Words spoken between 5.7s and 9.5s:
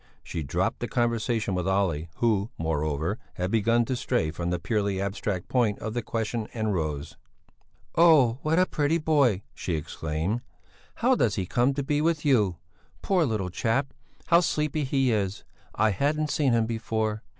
of the question and rose. "Oh! what a pretty boy!"